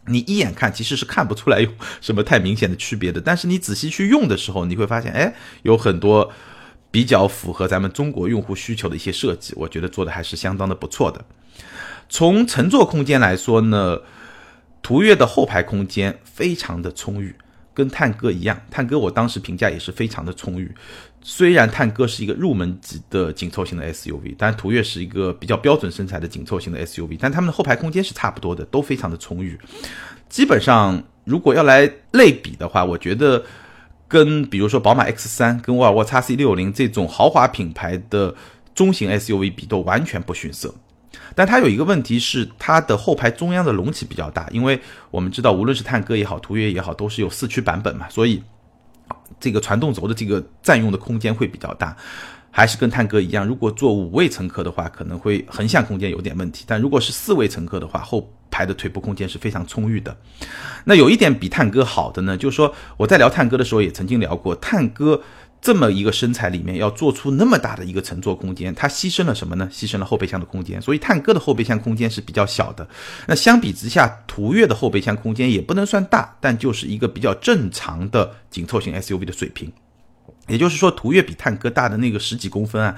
[0.07, 1.69] 你一眼看其实是看不出来有
[2.01, 6.31] 什么太明显的区别的，但是你仔细去用的时候，你会发现，哎，有很多
[6.91, 11.25] 比较符合咱们中国用户需求的一些设计，我觉得做的还是相当的不错的。
[12.07, 13.99] 从乘坐空间来说呢，
[14.81, 17.35] 途岳的后排空间非常的充裕。
[17.73, 20.73] 跟探戈一样，探戈我当时评价也是非常的充裕。
[21.27, 29.59] 虽然探戈是一个入门级的紧凑型的 SUV，但途岳是一个比较标准身材的紧凑型的 SUV，但它们的后排空间是差不多的，都非常的充裕。
[30.29, 33.43] 基本上，如果要来类比的话，我觉得
[34.07, 38.35] 跟比如说宝马 X3、跟沃尔沃 XC60 这种豪华品牌的
[38.75, 40.75] 中型 SUV 比，都完全不逊色。
[41.33, 48.43] 但它有一个问题是，它的后排中央的隆起比较大，因为我们知道，无论是探戈也好，途岳也好，都是有四驱版本嘛，所以
[49.39, 51.95] 这个传动轴的这个占用的空间会比较大。
[52.51, 60.15] 还是跟探戈一样，如果坐五位乘客的话，可能会横向空间有点问题；但如果是四位乘客的话，后排的腿部空间是非常充裕的。
[60.85, 65.21] 那有一点比探戈好的呢，就是说我在聊探戈的时候也曾经聊过，探戈。
[65.61, 69.67] 这么一个身材里面要做出那么大的一个乘坐空间，它牺牲了什么呢？
[69.71, 72.87] 牺牲了后备箱的空间，所以探戈的后备箱空间是比较小的。
[73.27, 79.71] 那相比之下，途岳的后备箱空间也不能算大，但就是一个比较正常的紧凑型 SUV 的水平。
[80.47, 82.95] 也就是说，途岳比探戈大的那个十几公分啊，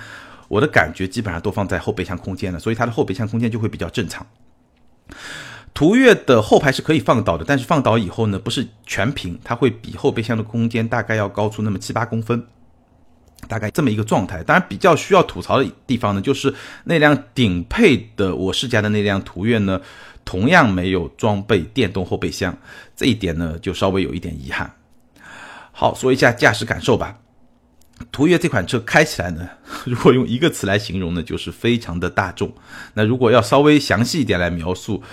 [0.49, 4.27] 我的感觉基本上都放在后备箱空间了，所以它的后备箱空间就会比较正常。
[5.77, 12.43] 途岳的后排是可以放倒的，但是放倒以后呢，不是全平，它会比后备箱的空间大概要高出那么七八公分。
[13.47, 16.51] 大概这么一个状态，当然比较需要吐槽的地方呢，就是
[16.85, 19.79] 那辆顶配的我试驾的那辆途岳呢，
[20.25, 22.57] 同样没有装备电动后备箱，
[22.95, 24.73] 这一点呢就稍微有一点遗憾。
[25.71, 27.19] 好，说一下驾驶感受吧。
[28.11, 29.47] 途岳这款车开起来呢，
[29.85, 32.51] 如果用一个词来形容呢，就是非常的大众。
[32.95, 35.03] 那如果要稍微详细一点来描述，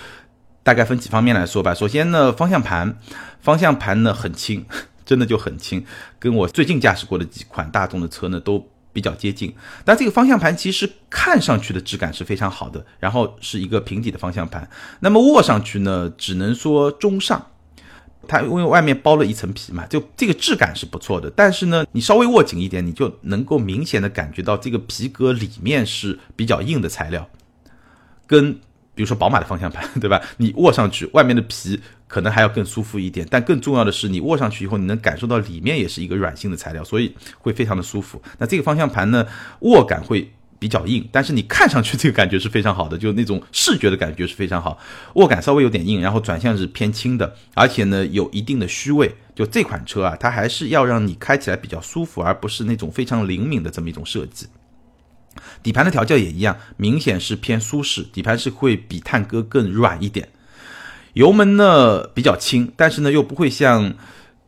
[0.65, 1.73] 大概分几方面来说吧。
[1.73, 2.99] 首先呢，方向盘，
[3.41, 4.67] 方向盘呢很轻。
[5.05, 5.85] 真的就很轻，
[6.19, 9.55] 跟我最近驾驶过的几款大众的车呢都比较接近。
[9.85, 14.67] 但这个方向盘其实看上去的质感是非常好的，然后是一个平底的方向盘。
[15.01, 17.51] 那么握上去呢，只能说中上。
[18.27, 21.31] 它因为外面包了一层皮嘛，就这个质感是不错的。
[21.37, 27.29] 但是呢，你稍微握紧一点，你就能够明显的感觉到这个皮革里面是比较硬的材料，
[28.27, 28.59] 跟。
[28.95, 30.21] 比如说宝马的方向盘，对吧？
[30.37, 38.23] 你握上去，外面的皮可能还要更舒服一点，但更重要的是，你握上去以后，你能感受到里面也是一个软性的材料，所以会非常的舒服。
[38.39, 39.27] 那这个方向盘呢，
[39.61, 40.31] 握感会。
[40.57, 44.79] 比较硬，但是你看上去这个感觉是非常好的，就那种视觉的感觉是非常好。
[45.15, 49.15] 握感稍微有点硬，然后转向是偏轻的，而且呢有一定的虚位。
[49.35, 54.47] 就这款车啊，它还是要让你开起来比较舒服，而不是那种非常灵敏的这么一种设计。
[55.63, 60.29] 底盘的调教也一样，明显是偏舒适，底盘是会比探戈更软一点。
[61.15, 63.95] 油门呢比较轻，但是呢又不会像。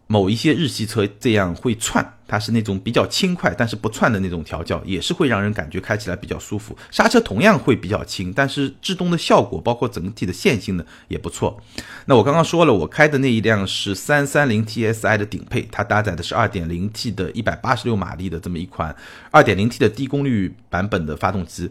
[0.08, 6.78] 某一些日系车这样会窜，它是那种比较轻快但是不窜的那种调教，也是会让人感觉开起来比较舒服。
[6.92, 11.60] 刹车同样会比较轻，但是制动的效果包括整体的线性呢也不错。
[12.04, 18.94] 那我刚刚说了，我开的那一辆是三三零 TSI 的顶配，它搭载的是二点零 T 的一百八十六马力的这么一款
[19.32, 21.68] 二点零 T 的低功率版本的发动机，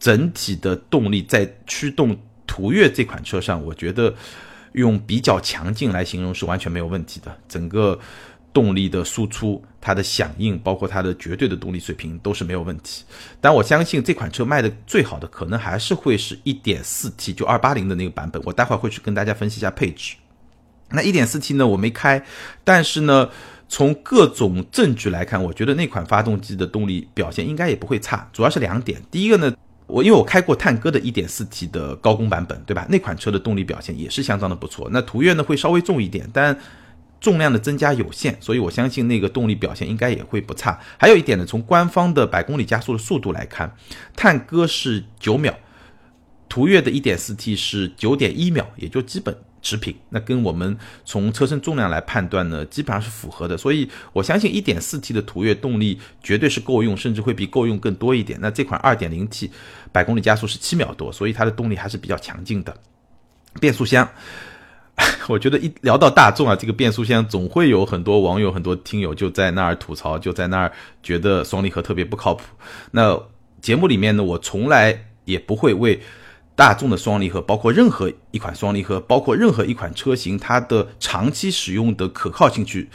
[0.00, 4.12] 整体的动力在驱动途岳这款车上，我觉得。
[4.72, 7.98] 用比较强劲来形容是完全没有问题的，整个
[8.52, 13.04] 动力的输出、它的响应，包括它的绝对的动力水平都是没有问题。
[13.40, 18.42] 但我相信这款车卖的最好的可能还是会是一点四 T，就二八零的那个版本。
[18.44, 20.16] 我待会儿会去跟大家分析一下配置。
[20.90, 22.24] 那一点四 T 呢，我没开，
[22.64, 23.28] 但是呢，
[23.68, 28.28] 从各种证据来看，我觉得那款发动机的动力表现应该也不会差。
[28.32, 29.54] 主要是两点，第一个呢。
[29.88, 32.86] 我因为我开过探戈的 1.4T 的高功版本，对吧？
[32.88, 34.88] 那款车的动力表现也是相当的不错。
[34.92, 36.56] 那途岳呢会稍微重一点，但
[37.20, 40.78] 重量的增加有限，所以我相信那个动力表现应该也会不差。
[40.98, 43.74] 还有一点呢，从官方的百公里加速的速度来看，
[44.14, 45.52] 探戈是九秒，
[46.48, 49.36] 途岳的 1.4T 是九点一秒，也就基本。
[49.60, 53.56] 持平，那跟我们从车身重量来判断呢，基本上是符合的。
[53.56, 58.38] 所以我相信 1.4T 的途岳动力绝对是够用，甚至会比够用更多一点。
[58.40, 59.50] 那这款 2.0T
[59.90, 62.74] 百公里加速是七秒多，所以它的动力还是比较强劲的。
[63.60, 64.08] 变速箱，
[65.28, 72.44] 我觉得一聊到大众啊，这个变速箱总会有很多网友、很多听友就在那儿吐槽，就在那儿觉得双离合特别不靠谱。
[72.92, 73.20] 那
[73.60, 76.00] 节目里面呢，我从来也不会为。
[76.58, 82.90] 大众的双离合，包括任何一款双离合，包括任何一款车型，它的长期使用的可靠性去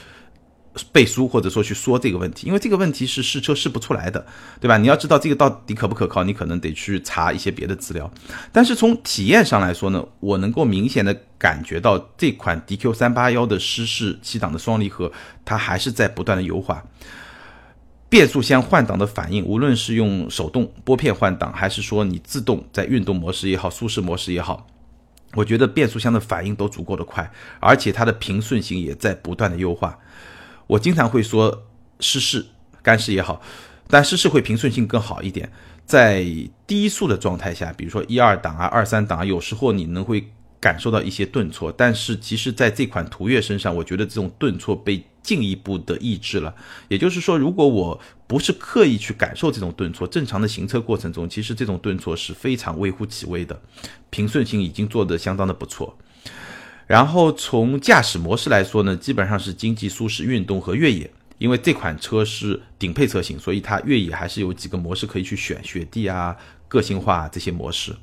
[0.92, 4.26] 背书，或者说去说这个问题，因为这个问题是试车试不出来的，
[4.60, 4.78] 对吧？
[4.78, 8.12] 你要知道这个到底可不可靠，你可能得去查一些别的资料。
[8.52, 15.10] 但是从体验上来说呢，我能够明显的感觉到这款 DQ 三八幺的湿式七档的双离合，
[15.46, 16.84] 它还是在不断的优化。
[18.14, 24.68] 变速箱换挡的反应，无论是用手动拨片换挡，还是说你自动在运动模式也好、舒适模式也好，
[25.34, 27.28] 我觉得变速箱的反应都足够的快，
[27.60, 29.98] 而且它的平顺性也在不断的优化。
[30.68, 31.64] 我经常会说
[32.02, 32.46] 湿式、
[32.84, 33.42] 干式也好，
[33.88, 35.52] 但湿式会平顺性更好一点。
[35.84, 36.24] 在
[36.68, 40.24] 低速的状态下，比如说一二档啊、二三档啊，有时候你能会
[40.60, 45.04] 感受到一些顿挫，但是其实在这款途岳身上，我觉得这种顿挫被。
[45.24, 46.54] 进一步的抑制了，
[46.90, 53.60] 也就是说，如果我不是刻意去感受这种顿挫，正常的行车过程中，其实这种顿挫是非常微乎其微的，
[54.10, 55.98] 平顺性已经做得相当的不错。
[56.86, 66.36] 然后从驾驶模式来说呢，基本上是经济、舒适、运动和越野，因为这款车是顶配车型，所以它越野还是有几个模式可以去选，雪地啊、
[66.68, 67.96] 个性化这些模式。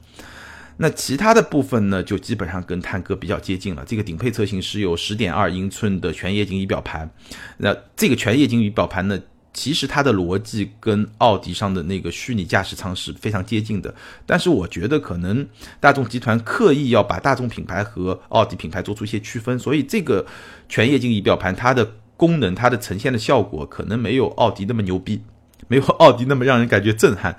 [0.82, 3.84] 那其他的部分呢，就基本上跟探戈比较接近了。
[3.86, 7.10] 这个顶配车型是有十点二英寸的全液晶仪表盘，
[7.58, 9.20] 那这个全液晶仪表盘呢，
[9.52, 13.94] 其实它的逻辑跟奥迪上的那个虚拟驾驶舱是非常接近的。
[14.24, 15.46] 但是我觉得可能
[15.80, 20.24] 大众集团刻意要把大众品牌和奥迪品牌做出一些区分，所以这个
[20.66, 25.20] 全液晶仪表盘它的功能、它的呈现的效果可能没有奥迪那么牛逼，
[25.68, 27.36] 没有奥迪那么让人感觉震撼。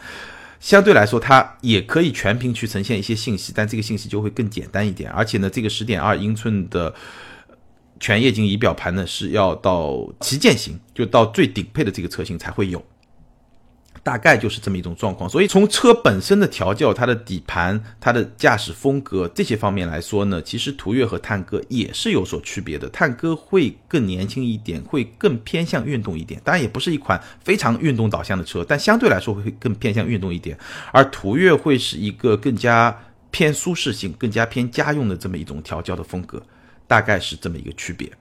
[0.61, 5.11] 相对来说，它也可以全屏去呈现一些信息，但这个信息就会更简单一点。
[5.11, 6.93] 而且呢，这个十点二英寸的
[7.99, 12.81] 全液晶仪表盘呢，是要到旗舰型，就到最顶配的这个车型才会有。
[14.03, 22.89] 大概就是这么一种状况，所以从车本身的调教、它的底盘、它的驾驶风格这些方面来说呢，其实途岳和探戈也是有所区别的。
[22.89, 30.57] 探戈会更年轻一点，会更偏向运动一点，当然也不是一款非常运动导向的车，但相对来说会更偏向运动一点。
[30.91, 32.97] 而途岳会是一个更加
[33.29, 36.41] 偏舒适性、更加偏家用的这么一种调教的风格，
[36.87, 38.11] 大概是这么一个区别。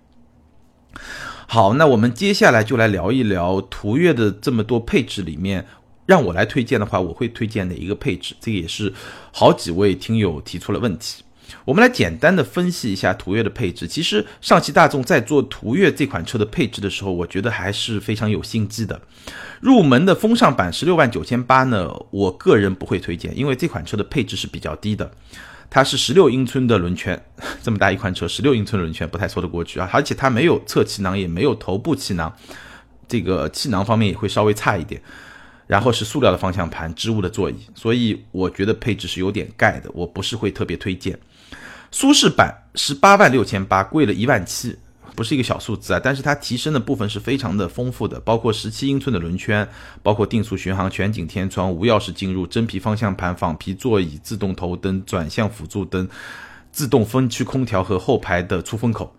[1.53, 5.67] 好，那我们接下来就来聊一聊途岳的这么多配置里面，
[6.07, 8.37] 让我来推荐的话，我会推荐哪一个配置？
[8.41, 8.95] 这也是
[9.33, 11.25] 好几位听友提出了问题。
[11.65, 13.87] 我们来简单的分析一下途岳的配置。
[13.87, 19.01] 其实上汽大众在做途岳这款车的配置的时候，我觉得还是非常有心机的。
[19.61, 25.11] 入门的风尚版十六万九千八呢，我个人不会推荐，因为这款车的配置是比较低的。
[25.69, 27.23] 它是十六英寸的轮圈，
[27.63, 29.89] 这么大一款车，十六英寸轮圈不太说得过去啊！
[29.93, 32.35] 而且它没有侧气囊，也没有头部气囊，
[33.07, 35.01] 这个气囊方面也会稍微差一点。
[35.69, 41.17] 然后是塑料的方向盘，织物的座椅，所以我觉得配置是有点盖的，我不是会特别推荐。
[41.91, 44.79] 舒适版十八万六千八，贵了一万七，
[45.17, 49.69] 不是一个小数字啊，但是它提升的部分是非常的丰富的，包括十七英寸的轮圈，
[50.03, 56.09] 包括定速巡航、全景天窗、无钥匙进入、真皮方向盘、仿皮座椅、自动头灯、转向辅助灯、
[56.71, 59.15] 自动分区空调和后排的出风口，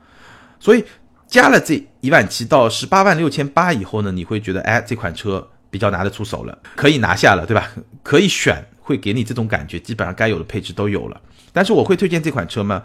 [0.60, 0.84] 所以
[1.27, 5.47] 加了这一万七到十八万六千八以后呢，你会觉得哎，这款车。
[5.71, 7.71] 比较拿得出手了，可以拿下了，对吧？
[8.03, 11.21] 可以选，会给你这种感觉，基本上该有的配置都有了。
[11.53, 12.83] 但是我会推荐这款车吗？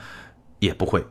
[0.58, 1.04] 也不会，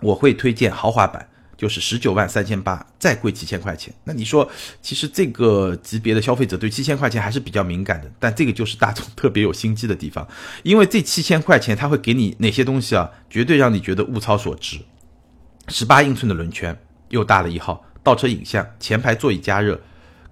[0.00, 3.92] 我会推荐豪华版，就是十九万三千八，再贵几千块钱。
[4.04, 8.10] 那你说，其实这个级别的消费者对七千块钱还是比较敏感的。
[8.18, 10.26] 但这个就是大众特别有心机的地方，
[10.62, 13.10] 因为这七千块钱它会给你哪些东西啊？
[13.28, 14.78] 绝对让你觉得物超所值。
[15.68, 16.76] 十八英寸的轮圈，
[17.10, 19.80] 又大了一号，倒车影像，前排座椅加热。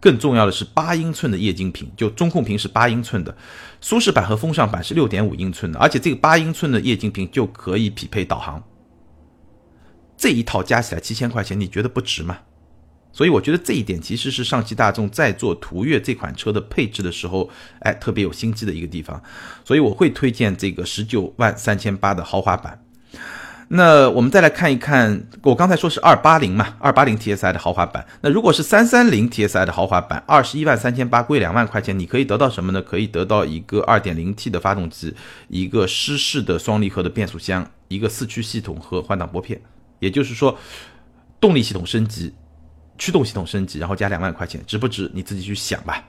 [0.00, 3.36] 更重要的是八英寸的液晶屏，就中控屏是八英寸的，
[3.80, 8.62] 舒适版和风尚版是六点五英寸的，而且这个八英寸的液晶屏就可以匹配导航。
[10.16, 12.38] 这一套加起来七千块钱，你觉得不值吗？
[13.12, 19.20] 所以我觉得这一点其实是上汽大众在做途岳这款车的配置的时候，哎，特别有心机的一个地方。
[19.64, 22.82] 所以我会推荐这个十九万三千八的豪华版。
[23.72, 28.04] 那我们再来看一看，我刚才说是二八零嘛，二八零 TSI 的豪华版。
[28.20, 32.82] 那如果是三三零 TSI 的豪华版，二十一万三千八，贵两万块钱，你可以得到什么呢？
[32.82, 35.14] 可以得到一个二点零 T 的发动机，
[35.46, 39.60] 一个湿式的双离合的变速箱，一个四驱系统和换挡拨片。
[40.00, 40.58] 也就是说，
[41.40, 42.34] 动力系统升级，
[43.00, 45.10] 驱动系统升级，然后加两万块钱，值不值？
[45.12, 46.04] 你自己去想吧。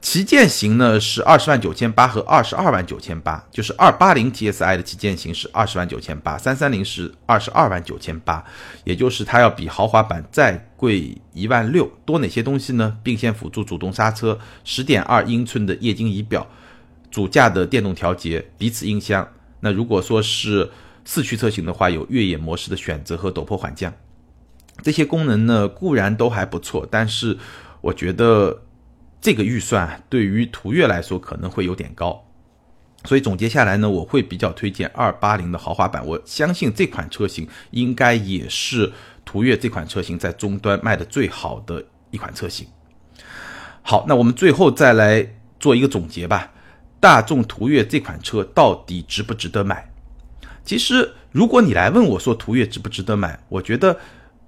[0.00, 8.44] 旗舰型呢是二十万九千八和二十二万九千八，就是二八零 TSI 的旗舰型是二十万九千八，三三零是二十二万九千八，
[8.84, 11.90] 也就是它要比豪华版再贵一万六。
[12.04, 12.96] 多哪些东西呢？
[13.02, 16.46] 并线辅助、主动刹车、十点二英寸的液晶仪表、
[17.10, 19.26] 主驾的电动调节、彼此音箱。
[19.60, 20.70] 那如果说是
[21.06, 23.90] 四驱车型的话，有越野模式的选择和陡坡缓降，
[24.82, 27.38] 这些功能呢固然都还不错，但是
[27.80, 28.60] 我觉得。
[29.24, 32.22] 这个预算对于途岳来说可能会有点高，
[33.04, 36.06] 所以总结下来呢，我会比较推荐二八零的豪华版。
[36.06, 38.92] 我相信这款车型应该也是
[39.24, 42.66] 途岳这款车型在终端卖的最好的一款车型。
[43.80, 45.26] 好，那我们最后再来
[45.58, 46.52] 做一个总结吧。
[47.00, 49.90] 大众途岳这款车到底值不值得买？
[50.66, 53.98] 其实，如果你来问我说途岳值不值得买，我觉得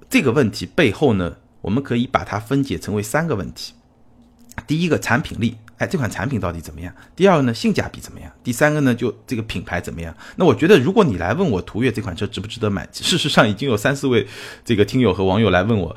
[0.08, 3.74] 这个问题背后呢，我们可以把它分解成为三个问题。
[4.66, 6.94] 第一个产品力，哎，这款产品到底怎么样？
[7.14, 8.32] 第二个呢，性价比怎么样？
[8.42, 10.16] 第三个呢，就这个品牌怎么样？
[10.36, 14.26] 那我觉得，如果你来问我途岳这款车值不值得买，事实上已经有三四位
[14.64, 15.94] 这个听友和网友来问我，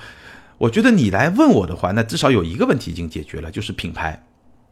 [0.57, 4.21] 我觉得你来问我的话，那至少有一个问题已经解决了，就是品牌。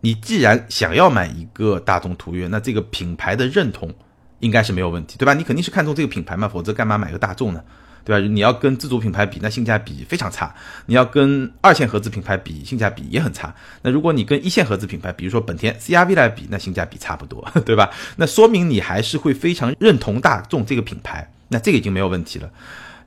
[0.02, 3.94] 你既然想要买一个大众途岳，那这个品牌的认同
[4.40, 5.34] 应该是没有问题，对吧？
[5.34, 7.64] 你肯定是看中这个品牌嘛，否则干嘛买个大众呢？
[8.08, 8.26] 对吧？
[8.26, 10.48] 你要跟自主品牌比，那性价比非常差；
[10.86, 13.54] 你要跟二线合资品牌比，性价比也很差。
[13.82, 17.90] 那如果你跟一线合资品牌，比如说本田 CRV 来比，那性价比差不多， 对吧？
[18.16, 22.50] 那说明你还是会非常认同大众这个品牌，那这个已经没有问题了。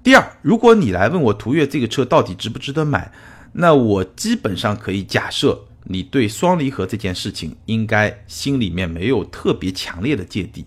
[0.03, 3.11] 第二，如果你来问我途岳这个车到底值不值得买，
[3.53, 10.67] 那我基本上可以假设你对双离合这件事情应该心里面没有特别强烈的芥蒂。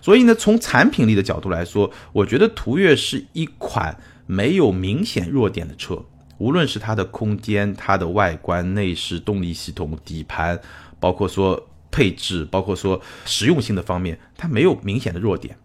[0.00, 3.96] 所以呢，从产品力的角度来说，我觉得途岳是一款
[4.26, 6.04] 没有明显弱点的车，
[6.38, 10.60] 无论是它的空间、它的外观、内饰、动力系统、底盘，
[11.00, 15.56] 包括说配置，包括说实用性的方面，它没有明显的弱点。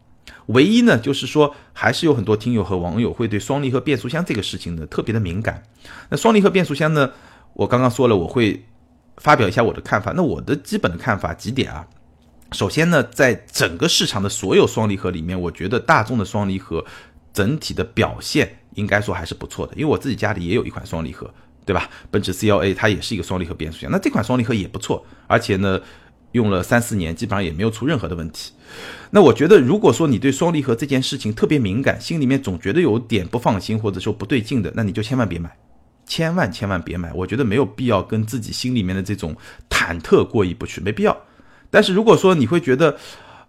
[0.48, 5.64] 唯一呢，就是说还是有很多听友和网友会对双离合变速箱这个事情呢特别的敏感。
[6.10, 7.12] 那双离合变速箱呢，
[7.54, 8.62] 我刚刚说了，我会
[9.18, 10.12] 发表一下我的看法。
[10.16, 11.88] 那我的基本的看法几点啊？
[12.54, 16.86] 首先呢，在整个市场的所有双离合里面，我觉得大众的双离合
[17.34, 19.74] 整体的表现应该说还是不错的。
[19.76, 21.34] 因为我自己家里也有一款双离合，
[21.66, 21.90] 对吧？
[22.12, 25.82] 奔驰 CLA 它也是一个双离合变速箱，那这款双离合也不错，而且呢，
[26.34, 28.52] 用了三四年，基本上也没有出任何的问题。
[29.12, 35.56] 那我觉得，如果说你对双离合这件事情特别敏感，心里面总觉得有点不放心或者说不对劲的，那你就千万别买，
[36.06, 37.12] 千万千万别买。
[37.14, 39.36] 我觉得没有必要跟自己心里面的这种
[39.70, 41.16] 忐忑过意不去，没必要。
[41.74, 42.96] 但是如果说你会觉得，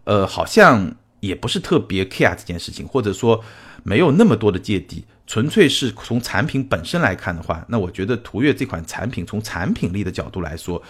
[0.04, 3.44] 呃，好像也不是特别 care 这件事情，或者说
[3.82, 10.82] 没有那么多的芥蒂，纯粹是从产品本身来看的话，那我觉得途岳这款产品从产品力的角度来说，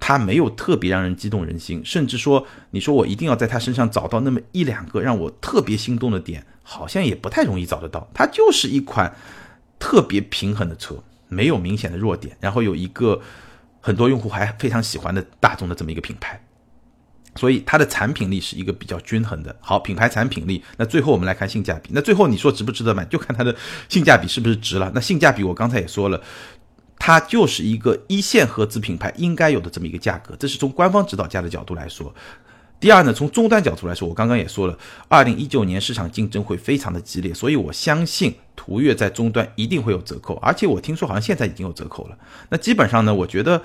[0.00, 8.08] 它没有特别让人激动人心，甚至说你说我一定要在它身上找到那么一两个让我特别心动的点，好像也不太容易找得到。
[8.14, 9.14] 它就是一款
[9.78, 10.96] 特别平衡的车，
[11.28, 13.20] 没有明显的弱点，然后有一个。
[13.84, 16.40] 很多用户还非常喜欢的大众的这么一个品牌。
[17.34, 19.54] 所以它的产品力是一个比较均衡的。
[19.60, 20.62] 好，品牌产品力。
[20.76, 21.90] 那最后我们来看性价比。
[21.92, 23.54] 那最后你说值不值得买，就看它的
[23.88, 24.90] 性价比是不是值了。
[24.94, 26.20] 那性价比我刚才也说了，
[26.98, 30.36] 它就是一个一线合资品牌应该有的这么一个价格。
[30.38, 32.14] 这是从官方指导价的角度来说。
[32.78, 34.76] 第二呢，从终端角度来说，我刚刚也说了，
[35.06, 40.34] 二零一九年市场竞争会非常的激烈，所以我相信途岳在终端一定会有折扣。
[40.42, 42.18] 而且我听说好像现在已经有折扣了。
[42.48, 43.62] 那基本上呢，我觉得，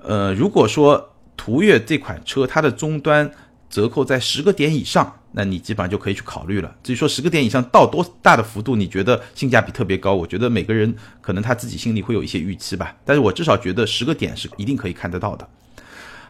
[0.00, 3.30] 呃，如果说途岳这款车，它的终端
[3.68, 6.74] 折扣在十个点以上，那你基本上就可以去考虑了。
[6.82, 10.14] 至于说十个点以上到多大的幅度，你觉得性价比特别高？
[10.14, 12.94] 我觉得每个人可能他自己心里会有一些预期吧。
[13.04, 15.48] 但是我至少觉得十个点是一定可以看得到的。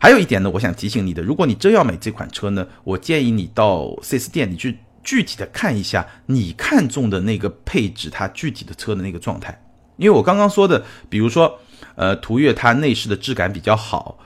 [0.01, 9.63] 还有一点呢，我想提醒你的，如果你真要买这款车呢，我建议你到 4S 店，你去具体的看一下你看中的那个配置，它具体的车的那个状态。
[9.97, 11.59] 因为我刚刚说的，比如说，
[11.97, 14.19] 呃，途岳它内饰的质感比较好。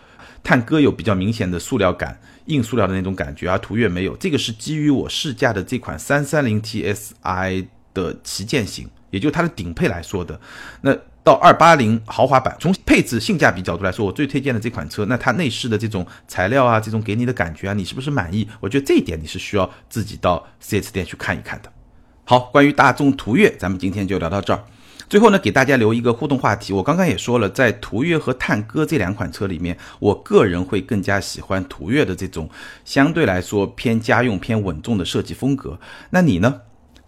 [0.47, 4.17] 探歌有比较明显的塑料感，硬塑料的那种感觉，而途岳没有。
[4.17, 10.41] 这个是基于我试驾的这款三三零 TSI 的旗舰型，也就它的顶配来说的。
[10.83, 18.49] 那到二八零豪华版，从配置性价比角度来说，我最推荐的这款车，那它内饰的这种材料啊，这种给你的感觉啊，你是不是满意？
[18.61, 21.73] 我觉得这一点你是需要自己到 4S 店去看一看的。
[22.23, 24.63] 好，关于大众途岳，咱们今天就聊到这儿。
[25.09, 26.73] 最后呢，给大家留一个互动话题。
[26.73, 32.51] 我刚刚也说了，在途岳和探歌这两款车里面，我个人会更加喜欢途岳的这种
[32.85, 35.79] 相对来说偏家用、偏稳重的设计风格。
[36.11, 36.63] 那你呢？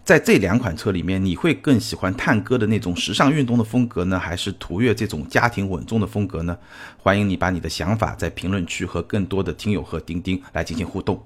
[0.05, 6.57] 在这两款车里面，你会更喜欢探歌的那种时尚运动的风格呢，还是途岳这种家庭稳重的风格呢？
[6.97, 11.21] 欢迎你把你的想法在评论区和更多的听友和钉钉来进行互动。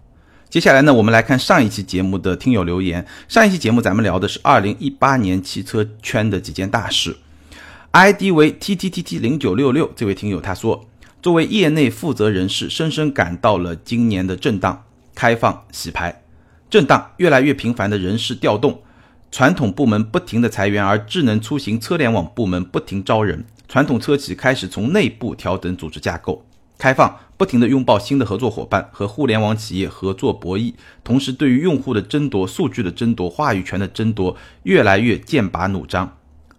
[0.54, 3.04] 接下来呢，我们来看上一期节目的听友留言。
[3.28, 7.18] 上一期节目咱们聊的是二零一八年汽车圈的几件大事。
[7.90, 10.86] ID 为 T T T T 零九六六这位听友他说，
[11.24, 14.84] 作为业内负责人士，深深感到了今年的震荡、
[15.16, 16.22] 开放、洗牌、
[16.70, 18.84] 震荡，越来越频繁的人事调动，
[19.32, 26.46] 传统部门不停的裁员，而智能出行车联网部门不停招人，传统车企开始从内部调整组织架构。
[26.84, 36.18] 开放，不停地拥抱新的合作伙伴和互联网企业合作博弈，同时对于用户的争夺、数据的争夺、话语权的争夺，越来越剑拔弩张。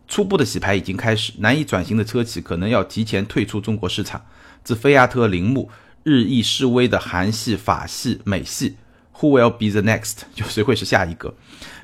[0.08, 4.24] 初步的洗牌已经开始，难以转型的车企可能要提前退出中国市场。
[4.62, 5.68] 自菲亚特、铃木
[6.04, 8.76] 日益示威的韩系、法系、美系
[9.18, 10.20] ，Who will be the next？
[10.34, 11.34] 就谁会是下一个？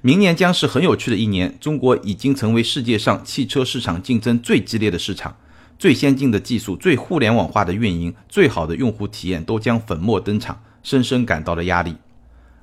[0.01, 1.55] 明年将是很有趣的一年。
[1.61, 5.36] 中国已经成为世界上汽车市场竞争最激烈的市场。
[5.81, 11.97] 最先进的技术、最互联网化的运营、最好的用户体验都将粉墨登场，深深感到了压力。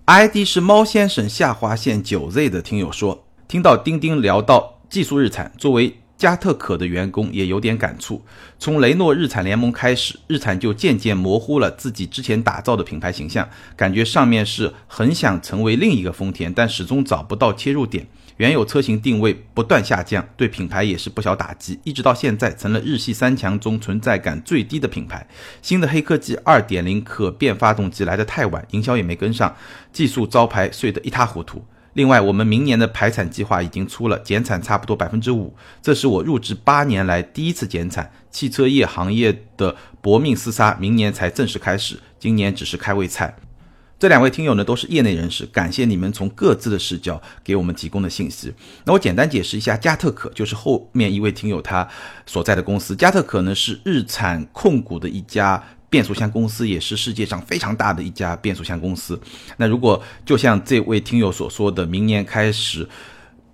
[0.05, 8.21] ID 是猫先生下划线九 Z 的听友说，听到钉钉聊到技术日产，作为加特可的员工也有点感触。
[8.59, 18.07] 从雷诺日产联盟开始，日产就渐渐模糊了自己之前打造的品牌形象，感觉上面是很想成为另一个丰田，但始终找不到切入点。
[18.37, 25.27] 原有车型定位不断下降，对品牌也是不小打击，一直到现在成了日系三强中存在感最低的品牌。
[25.61, 29.55] 新的黑科技2.0可变发动机来得太晚，营销也没跟上，
[29.91, 31.65] 技术招牌碎得一塌糊涂。
[31.93, 38.11] 另外，我们明年的排产计划已经出了，减产差不多百分之五，这是我入职八年来第一次减产。
[38.29, 43.35] 汽车业行业的搏命厮杀，明年才正式开始，今年只是开胃菜。
[43.99, 48.53] 这两位听友呢都是业内人士，感谢你们从各自的视角给我们提供的信息。
[48.85, 51.87] 那我简单解释一下，加特可就是后面一位听友他
[52.25, 52.95] 所在的公司。
[52.95, 59.19] 加特可呢是日产控股的一家变速箱公司，也是世界上非常大的一家变速箱公司。
[59.57, 62.87] 那如果就像这位听友所说的，明年开始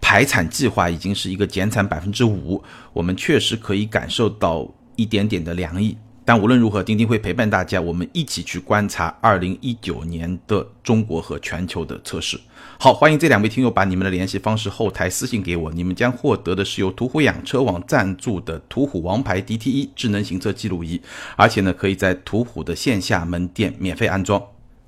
[0.02, 5.98] 排产计划已经是一个减产百分之五，我们确实可以感受到一点点的凉意。
[6.26, 12.40] 但无论如何，钉钉会陪伴大家，我们一起去观察二零一九年的中国和全球的测试。
[12.80, 21.02] 好，欢迎这两位听友把你们的联系方式后台私信给我，你们将获得的是由途虎养车网赞助的途虎王牌 DTE 智能行车记录仪，
[21.36, 24.42] 而且呢，可以在途虎的线下门店免费安装。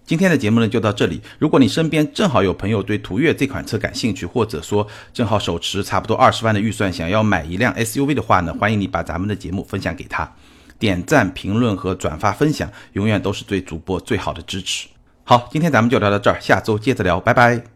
[0.06, 10.32] 今天的节目呢就到这里，如果你身边正好有朋友对途岳这款车感兴趣，或者说正好手持差不多二十万的预算想要买一辆 SUV 的话呢，欢迎你把咱们的节目分享给他。
[10.78, 14.88] 点赞、评论和转发分享，永远都是对主播最好的支持。
[15.24, 17.75] 好，今天咱们就聊到这儿，下周接着聊，拜拜。